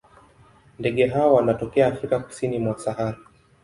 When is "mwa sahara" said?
2.59-3.17